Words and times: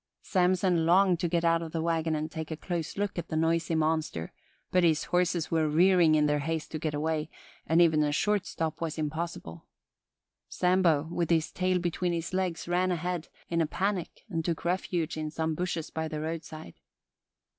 Samson 0.23 0.87
longed 0.87 1.19
to 1.19 1.27
get 1.27 1.45
out 1.45 1.61
of 1.61 1.73
the 1.73 1.81
wagon 1.83 2.15
and 2.15 2.31
take 2.31 2.49
a 2.49 2.57
close 2.57 2.97
look 2.97 3.19
at 3.19 3.27
the 3.27 3.35
noisy 3.35 3.75
monster, 3.75 4.33
but 4.71 4.83
his 4.83 5.03
horses 5.03 5.51
were 5.51 5.69
rearing 5.69 6.15
in 6.15 6.25
their 6.25 6.39
haste 6.39 6.71
to 6.71 6.79
get 6.79 6.95
away, 6.95 7.29
and 7.67 7.83
even 7.83 8.01
a 8.01 8.11
short 8.11 8.47
stop 8.47 8.81
was 8.81 8.97
impossible. 8.97 9.67
Sambo, 10.49 11.07
with 11.11 11.29
his 11.29 11.51
tail 11.51 11.77
between 11.77 12.13
his 12.13 12.33
legs, 12.33 12.67
ran 12.67 12.91
ahead, 12.91 13.27
in 13.47 13.61
a 13.61 13.67
panic, 13.67 14.25
and 14.27 14.43
took 14.43 14.65
refuge 14.65 15.17
in 15.17 15.29
some 15.29 15.53
bushes 15.53 15.91
by 15.91 16.07
the 16.07 16.19
roadside. 16.19 16.73